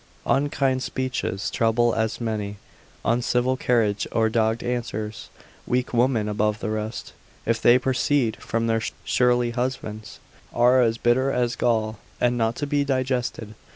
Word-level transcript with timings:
Unkind 0.25 0.81
speeches 0.81 1.51
trouble 1.51 1.93
as 1.93 2.19
many; 2.19 2.57
uncivil 3.05 3.55
carriage 3.55 4.07
or 4.11 4.29
dogged 4.29 4.63
answers, 4.63 5.29
weak 5.67 5.93
women 5.93 6.27
above 6.27 6.59
the 6.59 6.71
rest, 6.71 7.13
if 7.45 7.61
they 7.61 7.77
proceed 7.77 8.35
from 8.37 8.65
their 8.65 8.81
surly 9.05 9.51
husbands, 9.51 10.17
are 10.55 10.81
as 10.81 10.97
bitter 10.97 11.31
as 11.31 11.55
gall, 11.55 11.99
and 12.19 12.35
not 12.35 12.55
to 12.55 12.65
be 12.65 12.83
digested. 12.83 13.53